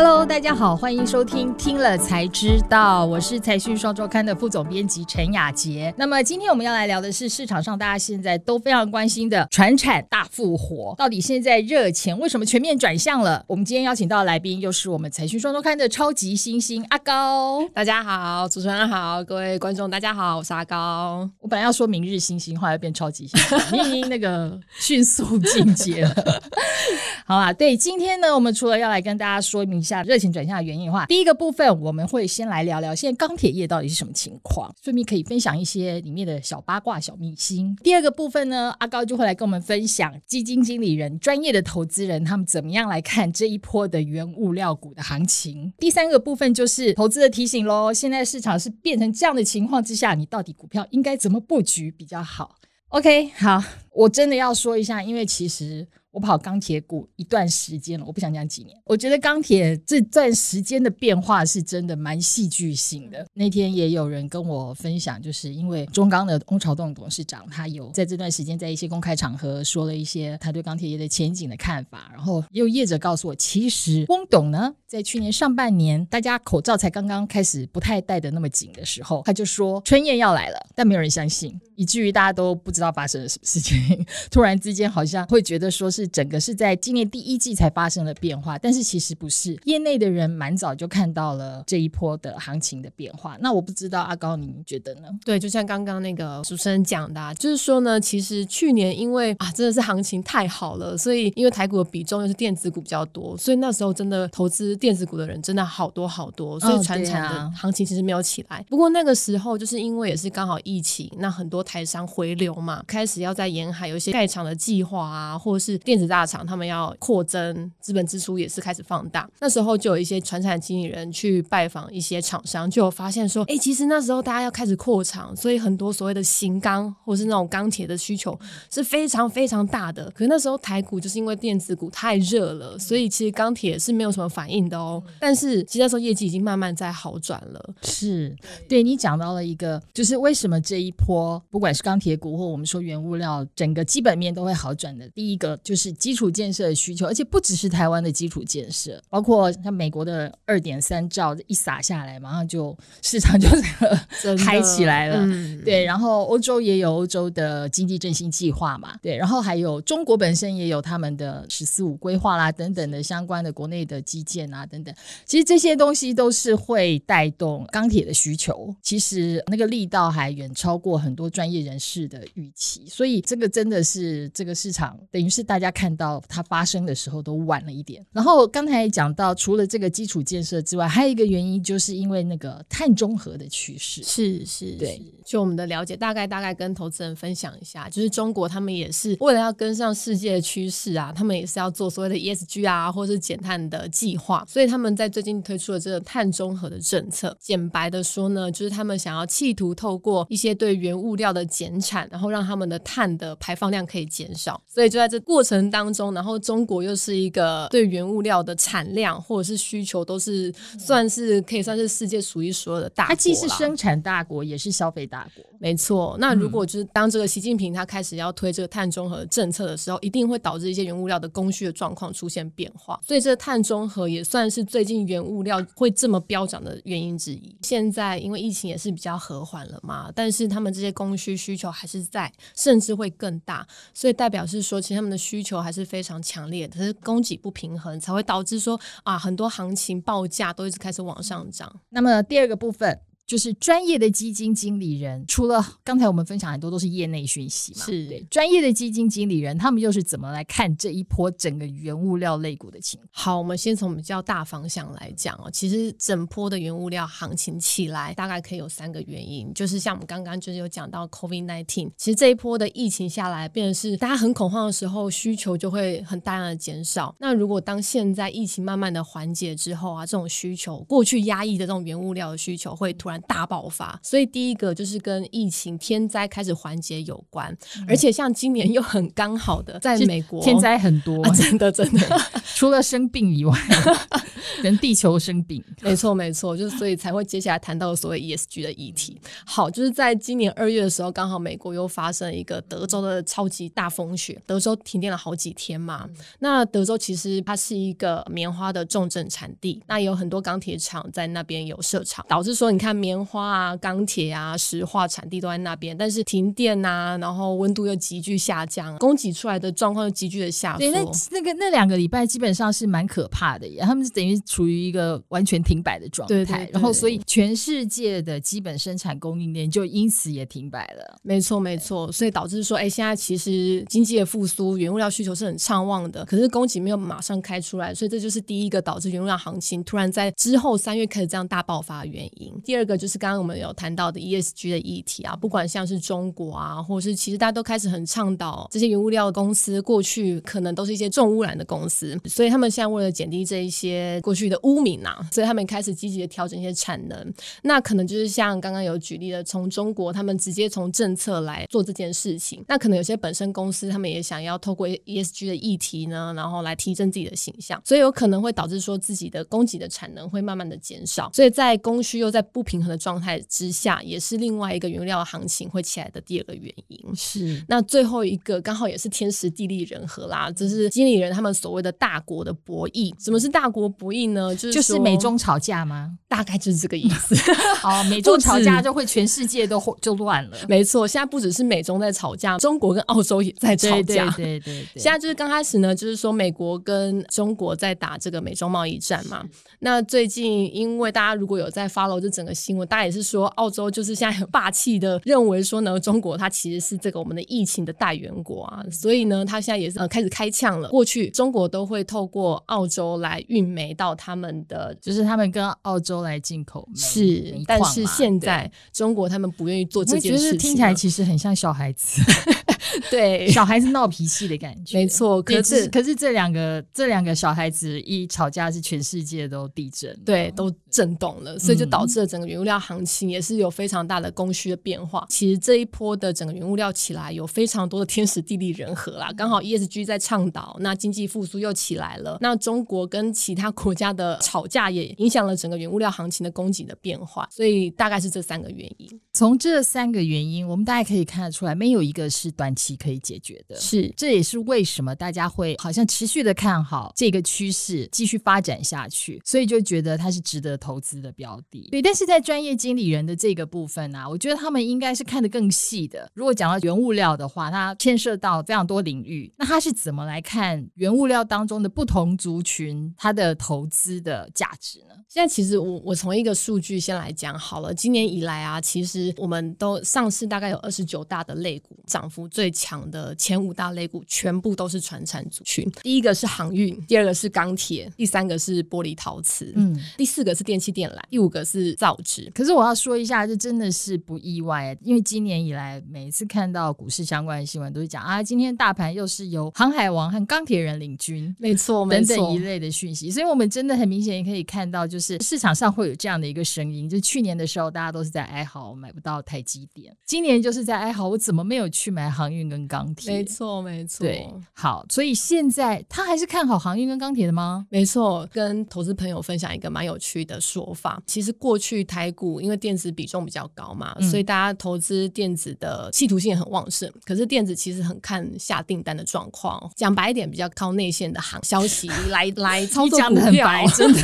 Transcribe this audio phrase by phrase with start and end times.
[0.00, 5.92] Hello，大家好，欢迎收听听了才知道，我是财讯双周刊的副总编辑陈雅杰。
[5.98, 13.44] 那么今天我们要来聊的是市场上大家现在都非常关心的传产大复活，到底现在热钱为什么全面转向了？
[13.48, 17.68] 我们今天邀请到的来宾又是我们财讯双周刊的超级新星阿高。
[17.74, 21.28] 大家好，主持人好，各位观众大家好，我是阿高。
[21.40, 26.14] 我本来要说明日新星，后来变超级新星，明明那个迅速进阶了。
[27.26, 29.82] 好啊，对，今天呢，我们除了要来跟大家说明。
[29.88, 37.74] 下热情转向的原因的话，第一个部分我们会先来聊聊现在钢铁业到底是什么情况，顺便可以分享一些里面的小八卦、小秘辛。
[37.82, 45.72] 第二个部分呢，阿高就会来跟我们分享基金经理人、专业的投资人他们怎么样来看这一波的原物料股的行情。
[45.78, 52.56] 第三个部分就是投资的提醒喽，现在市场是变成这样的情况之下，你到底股票应该怎么布局比较好
[52.88, 53.62] ？OK，好，
[53.92, 55.86] 我真的要说一下，因为其实。
[56.18, 58.76] 我跑钢铁股一段时间了，我不想讲几年。
[58.84, 63.24] 我觉得钢铁这段时间的变化是真的蛮戏剧性的。
[63.34, 72.10] 那天也有人跟我分享，就是因为中钢的翁朝栋董事长，他有在这段时间在一些公开场合说了一些他对钢铁业的前景的看法。
[72.12, 83.78] 然后也有业者告诉我，其实翁董呢，在去年上半年，大家口罩才刚刚开始不太戴得那么紧的时候，他就说春燕要来了，但没有人相信，以至于大家都不知道发生了什么事情。
[84.30, 86.06] 突然之间，好像会觉得说是。
[86.18, 93.36] 整个是在今年第一季才发生了变化，但是其实不是，业内的人蛮早就看到了这一波的行情的变化。
[93.40, 95.02] 那我不知道阿高，你觉得呢？
[95.24, 108.58] 对，就像刚刚那个主持人讲的，啊，就是说呢，其实去年因为啊真的是行情太好了，所以因为台股的比重又是电子股比较多，所以那时候真的投资电子股的人真的好多好多，所以传产的行情其实没有起来。
[108.58, 128.36] 哦，不过那个时候就是因为也是刚好疫情，那很多台商回流嘛，开始要在沿海有一些盖厂的计划啊，或者是电子大厂他们要扩增资本支出也是开始放大，那时候就有一些传产经理人去拜访一些厂商，就有发现说，哎、欸，其实那时候大家要开始扩厂，所以很多所谓的型钢或是那种钢铁的需求
[128.70, 130.10] 是非常非常大的。
[130.12, 135.02] 可是那时候台股就是因为电子股太热了，所以其实钢铁是没有什么反应的哦。
[135.20, 137.74] 但是其实那时候业绩已经慢慢在好转了。
[137.82, 138.34] 是，
[138.68, 145.08] 对，你讲到了一个，就是为什么这一波不管是钢铁股或我们说原物料，整个基本面都会好转的。
[145.10, 153.48] 第一个就是基础建设的需求，而且不只是台湾的基础建设，包括像美国的二点三兆一撒下来，马上就市场就
[154.22, 155.16] 这个嗨起来了。
[155.20, 164.94] 嗯、对，然后欧洲也有欧洲的经济振兴计划嘛，对，然后还有中国本身也有他们的“十四五”规划啦，等等的相关的国内的基建啊，等等。
[165.24, 178.04] 其实这些东西都是会带动钢铁的需求，其实那个力道还远超过很多专业人士的预期，所以这个真的是这个市场等于是大家看到它发生的时候都晚了一点。
[178.12, 184.02] 然后刚才也讲到，除了这个基础建设之外，还有一个原因，就是因为那个碳中和的趋势。
[184.02, 185.00] 是是，对。
[185.24, 194.42] 就我们的了解，大概大概跟投资人分享一下，就是中国他们也是为了要跟上世界的趋势啊，他们也是要做所谓的 ESG 啊，或是减碳的计划。
[194.48, 197.36] 所以他们在最近推出了这个碳中和的政策。
[197.38, 204.60] 简白的说呢，就是他们想要企图透过一些对原物料的减产，然后让他们的碳的排放量可以减少。
[204.66, 213.14] 所以就在这过程当中，然后中国又是一个对原物料的产量或者是需求都是算是可以算是世界数一数二的大国。
[213.14, 215.44] 它既是生产大国，也是消费大国。
[215.60, 216.16] 没错。
[216.20, 223.00] 那如果就是当这个习近平他开始要推这个碳中和政策的时候，一定会导致一些原物料的供需的状况出现变化。
[223.04, 227.56] 所以这个碳中和也算是最近原物料会这么飙涨的原因之一。
[227.62, 233.66] 现在因为疫情也是比较和缓了嘛，但是他们这些供需需求还是在，甚至会更大。
[233.92, 236.78] 所以代表是说，其实他们的需求还是非常强烈的。
[236.78, 241.80] 可是供给不平衡，才会导致说啊，很多行情报价都一直开始往上涨。
[241.88, 243.00] 那么第二个部分。
[243.28, 253.10] 就是专业的基金经理人，除了刚才我们分享很多都是业内讯息嘛，是对专业的基金经理人，他们又是怎么来看这一波整个原物料类股的情况？
[253.12, 255.50] 好，我们先从比较大方向来讲哦。
[255.52, 267.14] 其实整波的原物料行情起来，大概可以有三个原因，就是像我们刚刚就是有讲到 COVID-19，其实这一波的疫情下来，变成是大家很恐慌的时候，需求就会很大量的减少。
[267.18, 273.17] 那如果当现在疫情慢慢的缓解之后啊，这种需求过去压抑的这种原物料的需求会突然。
[273.18, 273.98] 然大爆发。
[274.02, 282.20] 所以第一个就是跟疫情天灾开始缓解有关，嗯、而且像今年又很刚好的在美国天灾很多，啊、真的真的，
[282.54, 283.56] 除了生病以外，
[284.62, 289.20] 跟地球生病，没错没错，就是所以才会接下来谈到所谓 ESG 的议题。
[289.46, 296.04] 好，就是在今年二月的时候，刚好美国又发生一个德州的超级大风雪，德州停电了好几天嘛。
[296.08, 310.78] 嗯、那德州其实它是一个棉花的重镇产地，那有很多钢铁厂在那边有设厂，导致说你看棉花啊、钢铁啊、石化产地都在那边，但是停电啊，然后温度又急剧下降，供给出来的状况又急剧的下降。
[310.78, 311.00] 对，那
[311.30, 321.18] 那个那两个礼拜基本上是蛮可怕的耶，他们是等于处于一个完全停摆的状态，对对对，然后所以全世界的基本生产供应链就因此也停摆了。
[321.22, 332.52] 没错没错，所以导致说，哎，现在其实经济的复苏，原物料需求是很畅旺的，可是供给没有马上开出来，所以这就是第一个导致原物料行情突然在之后三月开始这样大爆发的原因。
[332.64, 347.34] 第二个就是刚刚我们有谈到的 ESG 的议题啊，不管像是中国啊，或是其实大家都开始很倡导这些原物料公司过去可能都是一些重污染的公司，所以他们现在为了减低这一些过去的污名啊，所以他们开始积极的调整一些产能。
[347.62, 352.64] 那可能就是像刚刚有举例的，从中国他们直接从政策来做这件事情。
[352.68, 361.30] 那可能有些本身公司他们也想要透过 ESG 的议题呢，然后来提升自己的形象，所以有可能会导致说自己的供给的产能会慢慢的减少。
[361.32, 366.98] 所以在供需又在不平衡的状态之下，也是另外一个原料行情会起来的第二个原因。
[367.14, 373.14] 是那最后一个刚好也是天时地利人和啦，这是经理人他们所谓的大国的博弈。
[373.22, 374.54] 什么是大国博弈呢？
[374.54, 376.16] 就是就是美中吵架吗？
[376.26, 377.34] 大概就是这个意思。
[377.84, 380.56] 哦，美中吵架就会全世界都就乱了。
[380.68, 384.30] 没错，现在不只是美中在吵架，中国跟澳洲也在吵架。
[384.30, 389.44] 对对，对对 对，现在就是刚开始呢，就是说美国跟中国在打这个美中贸易战嘛。
[389.80, 400.88] 那最近因为大家如果有在 follow 这整个新闻，大家也是说澳洲就是现在很霸气的认为说呢，中国它其实是这个我们的疫情的代源国啊，所以呢，它现在也是呃开始开枪了。
[400.88, 412.22] 过去中国都会透过澳洲来运煤到他们的，就是他们跟澳洲来进口，是，但是现在中国他们不愿意做这件事情，听起来其实很像小孩子。
[413.10, 415.42] 对， 小孩子闹脾气的感觉，没错。
[415.42, 425.20] 可是，可是这两个这两个小孩子一吵架，是全世界都地震，对，都震动了，所以就导致了整个原物料行情也是有非常大的供需的变化。
[425.20, 439.20] 嗯、其实这一波的整个原物料起来，有非常多的天时地利人和啦，刚好 ESG 在倡导，那经济复苏又起来了，那中国跟其他国家的吵架也影响了整个原物料行情的供给的变化，所以大概是这三个原因。
[439.32, 443.76] 从这三个原因，我们大家可以看得出来，没有一个是短期可以解决的。
[443.76, 451.88] 是，这也是为什么大家会好像持续的看好这个趋势继续发展下去，所以就觉得它是值得投资的标的。
[451.90, 456.30] 对，但是在专业经理人的这个部分呢、啊，我觉得他们应该是看得更细的。
[456.34, 465.14] 如果讲到原物料的话，它牵涉到非常多领域，那他是怎么来看原物料当中的不同族群它的投资的价值呢？
[465.28, 475.88] 现在其实我我从一个数据先来讲好了，今年以来啊，其实我们都上市大概有二十九大的类股，涨幅最强的前五大类股全部都是传产族群。
[476.02, 482.50] 第一个是航运，第二个是钢铁，第三个是玻璃陶瓷，嗯，第四个是电器电缆，第五个是造纸。
[482.52, 493.30] 可是我要说一下，这真的是不意外，因为今年以来每一次看到股市相关的新闻，都是讲啊，今天大盘又是由航海王和钢铁人领军，没错，等等一类的讯息。
[493.30, 503.30] 所以我们真的很明显也可以看到，就是市场上会有这样的一个声音，就去年的时候，大家都是在哀嚎买不到台积电，今年就是在哀嚎，我怎么没有去买航运跟钢铁？
[503.30, 504.24] 没错，没错。
[504.24, 507.86] 对，好，所以现在他还是看好航运跟钢铁的吗？
[507.90, 511.22] 没错，跟投资朋友分享一个蛮有趣的说法。
[511.26, 517.12] 其实过去台股因为电子比重比较高嘛，嗯、所以大家投资电子的企图性也很旺盛。
[517.26, 523.68] 可是电子其实很看下订单的状况，讲白一点，比较靠内线的行消息 来来操作股票。
[523.94, 524.20] 真的，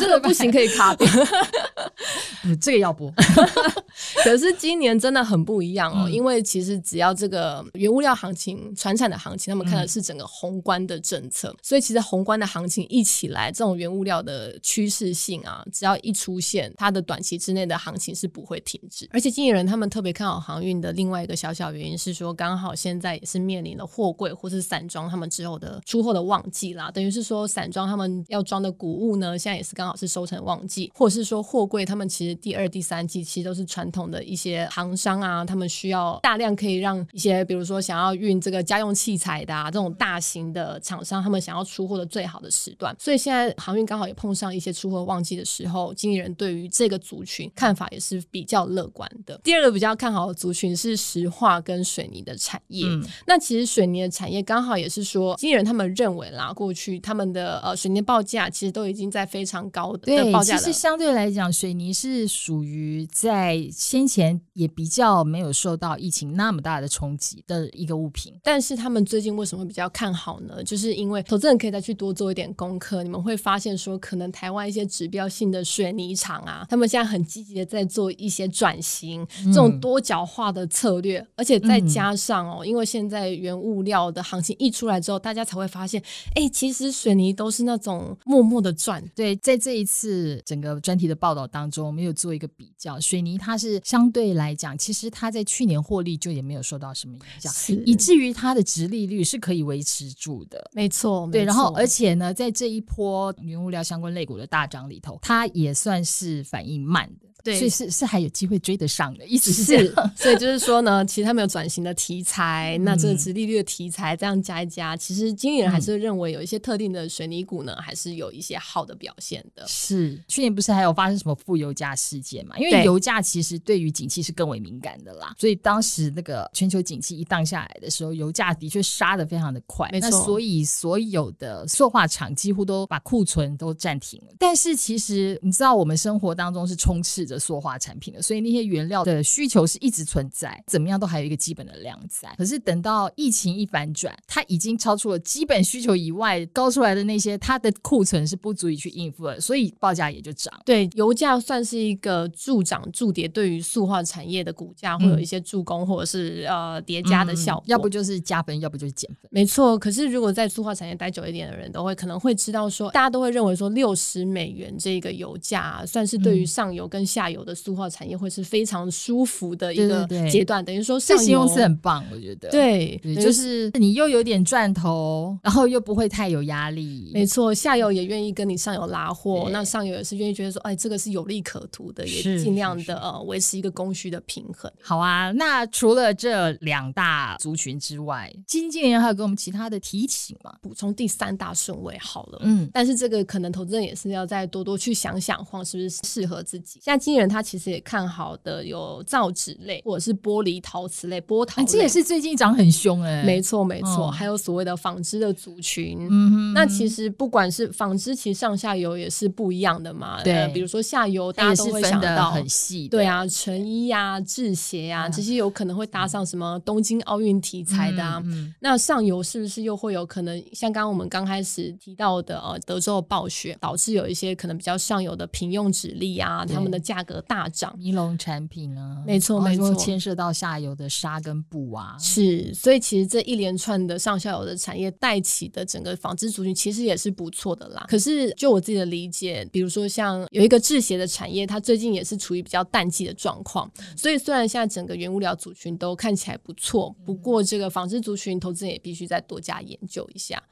[0.00, 1.06] 真的不行，可以卡掉。
[2.44, 3.12] 嗯，这个要播。
[4.24, 19.08] 可是今年真的很不一样哦，嗯、因为其实只要这个原物料行情、船产的行情，他们看的是整个宏观的政策，嗯、所以其实宏观的行情一起来，这种原物料的趋势性啊，只要一出现，它的短期之内的行情是不会停止。
[19.10, 42.94] 而且经纪人他们特别看好航运的另外一个小小原因是说，刚好现在也是面临了货柜或是散装他们之后的出货的旺季啦，等于是说散装他们要装的谷物呢，现在也是刚好是收成旺季，或者是说货柜他们其实第二、第三季其实都是传统的一些行商啊，他们需要大量可以让一些，比如说想要运这个家用器材的啊，这种大型的厂商，他们想要出货的最好的时段。
[42.98, 49.40] 所以现在航运刚好也碰上一些出货旺季的时候，经纪人对于这个族群看法也是比较乐观的。
[49.44, 52.86] 第二个比较看好的族群是石化跟水泥的产业。
[52.86, 60.56] 嗯、那其实水泥的产业刚好也是说，经纪人他们认为啦，过去他们的呃水泥报价其实都已经在非常高的对报价。
[60.56, 68.32] 其实相对来讲，水泥是属于在先前也比较没有受到疫情那么大的冲击的一个物品。
[68.42, 70.62] 但是他们最近为什么会比较看好呢？
[70.64, 86.02] 就是因为投资人可以再去多做一点功课，你们会发现说，可能台湾一些指标性的水泥厂啊，他们现在很积极的在做一些转型，这种多角化的策略，嗯、而且再加上哦，因为现在原物料的行情一出来之后，大家才会发现，
[86.34, 89.02] 哎，其实水泥都是那种默默的赚。
[89.14, 97.52] 对，在这一次整个专题的报道当中，我们有做一个比较，水泥它是相对来讲，其实它在去年获利就也没有受到什么影响，
[97.84, 100.70] 以至于它的直利率是可以维持住的。
[100.72, 107.28] 没错，对，然后而且呢，在这一波原物料相关类股的大涨里头，它也算是反应慢的。
[107.42, 119.66] 对，所以是是还有机会追得上的意思是，是， 所以就是说呢，其实他们有转型的题材，嗯、那这个殖利率的题材这样加一加，其实经理人还是认为有一些特定的水泥股呢，还是有一些好的表现的。
[119.66, 122.56] 是，去年不是还有发生什么负油价事件嘛？
[122.58, 129.88] 因为油价其实对于景气是更为敏感的啦，所以当时那个全球景气一荡下来的时候，油价的确杀的非常的快。
[129.90, 134.34] 没错，那所以所有的塑化厂几乎都把库存都暂停了。
[134.38, 137.31] 但是其实你知道，我们生活当中是充斥着。
[137.32, 142.32] 的塑化产品的，所以那些原料的需求是一直存在，怎么样都还有一个基本的量在。
[142.36, 150.52] 可是等到疫情一反转，它已经超出了基本需求以外高出来的那些，它的库存是不足以去应付的，所以报价也就涨。
[150.64, 157.64] 对，油价算是一个助涨助跌，对于塑化产业的股价会有一些助攻，或者是呃叠加的效果。
[157.66, 159.28] 要不就是加分，要不就是减分。
[159.30, 159.78] 没错。
[159.78, 184.68] 可是如果在塑化产业待久一点的人都会可能会知道说，大家都会认为说六十美元这个油价算是对于上游跟下下游的塑化产业会是非常舒服的一个阶段，等于说这形容词很棒，我觉得对，就是你又有点赚头，然后又不会太有压力，没错，下游也愿意跟你上游拉货，那上游也是愿意觉得说，哎，这个是有利可图的，也尽量的呃维持一个供需的平衡。
[184.82, 190.52] 好啊，那除了这两大族群之外，金经理人还有给我们其他的提醒吗？
[190.60, 196.80] 补充第三大顺位好了，嗯，但是这个可能投资人也是要再多多去想想，或是不是适合自己。
[196.82, 203.24] 现在经理人他其实也看好的有造纸类，或者是玻璃陶瓷类，玻陶这也是最近涨很凶哎、欸。
[203.24, 210.22] 没错没错，还有所谓的纺织的族群，嗯哼，那其实不管是纺织，其实上下游也是不一样的嘛。
[210.22, 218.22] 对、呃，比如说下游大家都会想到很细，对啊，成衣呀、啊、制鞋呀、啊，这些有可能会搭上什么东京奥运题材的啊。
[218.60, 227.74] 那上游是不是又会有可能像刚刚我们刚开始提到的呃，德州的暴雪导致有一些可能比较上游的平用纸粒啊，他们的价格大涨。
[227.78, 237.84] 尼龙产品啊，没错没错，牵涉到下游的纱跟布啊，是，所以其实这一连串的上下游的产业带起的整个纺织族群，其实也是不错的啦。
[237.88, 243.70] 可是就我自己的理解，比如说像有一个制鞋的产业，它最近也是处于比较淡季的状况。
[243.96, 250.42] 所以虽然现在整个原物料族群都看起来不错，不过这个纺织族群投资人也必须再多加研究一下。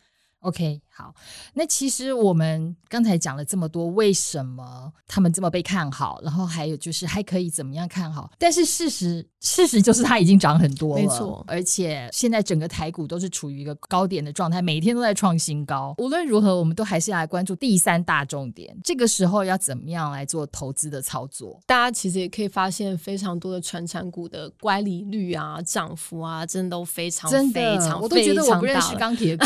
[0.40, 1.14] OK，好，
[1.52, 6.18] 那其实我们刚才讲了这么多，为什么他们这么被看好？
[6.22, 8.30] 然后还有就是还可以怎么样看好？
[8.38, 11.44] 但是事实，事实就是它已经涨很多了，没错。
[11.46, 15.94] 而且现在整个台股都是处于一个高点的状态，每天都在创新高。
[15.98, 18.74] 无论如何，我们都还是要来关注第三大重点。
[18.82, 21.60] 这个时候要怎么样来做投资的操作？
[21.66, 29.44] 大家其实也可以发现，非常多的传产股的乖离率啊、涨幅啊，真的都非常真的非常，我都觉得我不认识钢铁股。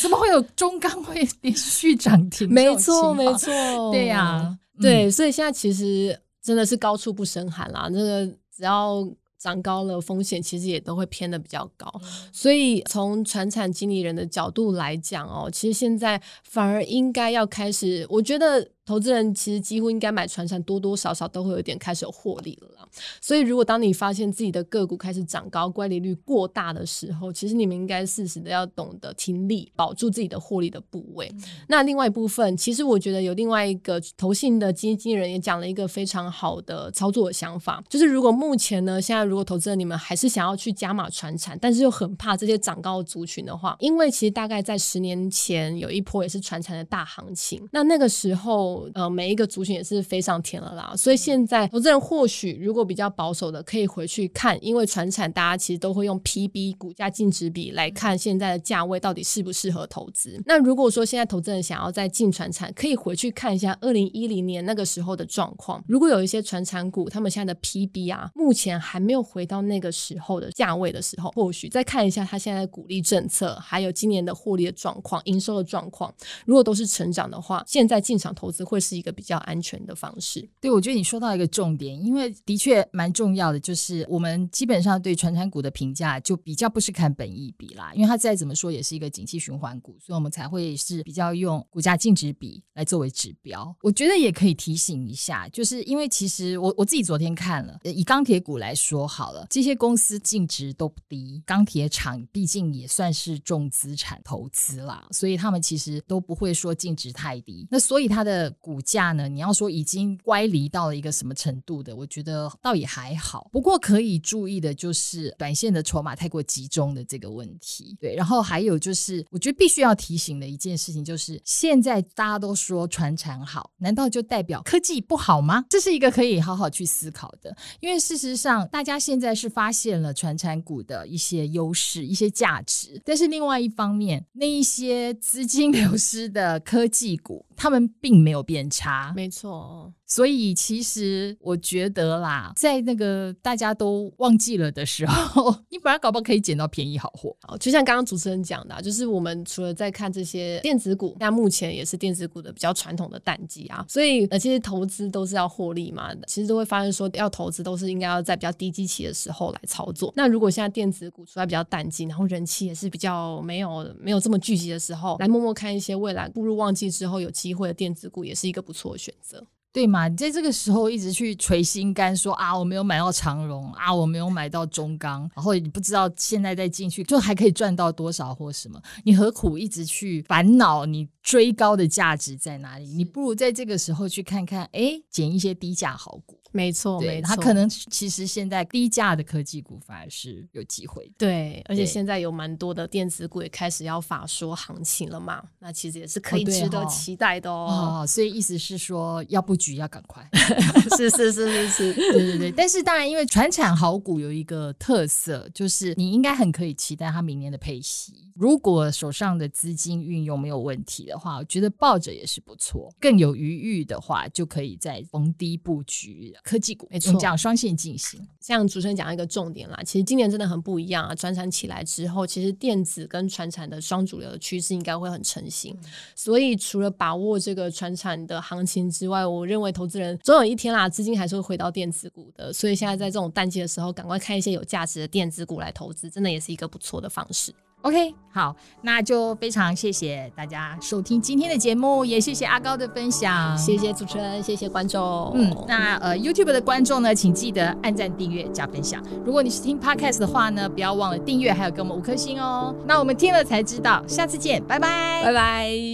[0.00, 2.52] 怎么会有中钢会连续涨停？
[2.52, 3.52] 没错，没错，
[3.92, 7.88] 对呀、啊，对，所以现在其实真的是高处不胜寒啦。
[7.92, 9.06] 那个只要
[9.38, 11.92] 涨高了，风险其实也都会偏的比较高。
[12.32, 18.68] 所以从传产经理人的角度来讲哦，其实现在反而应该要开始，我觉得。
[18.84, 22.88] 投资人其实几乎应该买船产，多多少少都会有一点开始有获利了啦。
[23.20, 31.30] 所以，如果当你发现自己的个股开始涨高、乖离率过大的时候，其实你们应该适时的要懂得停利，保住自己的获利的部位。
[31.32, 48.71] 嗯、那另外一部分，其实我觉得有另外一个投信的基金人也讲了一个非常好的操作的想法，就是如果目前呢，现在如果投资人你们还是想要去加码船产，但是又很怕这些涨高的族群的话，因为其实大概在十年前有一波也是船产的大行情，那那个时候。
[48.72, 50.94] 后呃每一个族群也是飞上天了啦。
[50.96, 60.40] 所以现在投资人或许如果比较保守的，可以回去看，因为传产大家其实都会用 PB 股价净值比来看现在的价位到底适不适合投资。
[60.46, 65.82] 那如果说现在投资人想要再进传产，可以回去看一下二零一零年那个时候的状况。
[65.86, 76.12] 如果有一些传产股，他们现在的 PB 啊，目前还没有回到那个时候的价位的时候，或许再看一下它现在的股利政策，还有今年的获利的状况、营收的状况，
[76.44, 80.48] 如果都是成长的话，现在进场投资会是一个比较安全的方式。
[80.60, 93.74] 对，我觉得你说到一个重点，因为的确蛮重要的，就是我们基本上对传产股的评价就比较不是看本益比啦，因为它再怎么说也是一个景气循环股，所以我们才会是比较用股价净值比来作为指标。
[93.82, 107.66] 我觉得也可以提醒一下，就是因为其实我我自己昨天看了，以钢铁股来说好了，这些公司净值都不低，钢铁厂毕竟也算是重资产投资啦，所以他们其实都不会说净值太低。
[107.70, 113.48] 那所以它的股价呢，你要说已经乖离到了一个什么程度的，我觉得倒也还好。
[113.52, 117.96] 不过可以注意的就是短线的筹码太过集中的这个问题。
[118.00, 125.64] 对，然后还有就是，我觉得必须要提醒的一件事情就是，现在大家都说传产好，难道就代表科技不好吗？
[125.68, 139.12] 这是一个可以好好去思考的，因为事实上大家现在是发现了传产股的一些优势、一些价值，但是另外一方面，那一些资金流失的科技股，他们并没有变差。
[139.14, 139.92] 没错。
[140.14, 147.34] 所以其实我觉得啦，在那个大家都忘记了的时候， 你本来搞不好可以捡到便宜好货。
[147.40, 153.86] 好，就像刚刚主持人讲的啊，就是我们除了在看这些电子股，那目前也是电子股的比较传统的淡季啊。
[153.88, 160.12] 所以呃，其实投资都是要获利嘛，其实都会发现说，要投资都是应该要在比较低基期的时候来操作。
[160.14, 169.42] 那如果现在电子股处在比较淡季，然后人气也是比较没有没有这么聚集的时候，来默默看一些未来步入旺季之后有机会的电子股，也是一个不错的选择。
[169.72, 170.06] 对嘛？
[170.06, 182.86] 你在这个时候一直去捶心肝说啊，我没有买到长荣啊，我没有买到中钢，然后你不知道现在再进去就还可以赚到多少或什么，你何苦一直去烦恼你追高的价值在哪里？
[182.88, 186.38] 你不如在这个时候去看看，哎，捡一些低价好股。
[186.52, 191.12] 没错，没错，它可能其实现在低价的科技股反而是有机会的。
[191.18, 197.66] 对，而且现在有蛮多的电子股也开始要法说行情了嘛，那其实也是可以值得期待的哦。
[197.68, 200.28] 哦，哦，所以意思是说，要布局要赶快。
[200.96, 202.52] 是是是是是，对对对。
[202.52, 208.28] 但是当然，因为传产好股有一个特色，就是你应该很可以期待它明年的配息。
[208.34, 212.92] 如果手上的资金运用没有问题的话，我觉得抱着也是不错。
[212.98, 216.86] 更有余裕的话，就可以再逢低布局科技股。
[216.90, 218.20] 没错，这样双线进行。
[218.40, 221.14] 像主持人讲一个重点啦，其实今年真的很不一样啊。
[221.14, 225.76] 转产起来之后，其实电子跟传产的双主流的趋势应该会很成型。
[225.82, 232.52] 嗯、所以除了把握这个传产的行情之外，我认为投资人总有一天啦，资金还是会回到电子股的。
[232.52, 237.54] 所以现在在这种淡季的时候，赶快看一些有价值的电子股来投资，真的也是一个不错的方式。
[237.82, 245.32] OK，好，那就非常谢谢大家收听今天的节目，也谢谢阿高的分享，谢谢主持人，谢谢观众。
[245.34, 249.02] 嗯，那呃 YouTube 的观众呢，请记得按赞、订阅、加分享。
[249.24, 252.72] 如果你是听 Podcast 的话呢，不要忘了订阅，还有给我们五颗星哦。
[252.86, 255.92] 那我们听了才知道，下次见，拜拜，拜拜。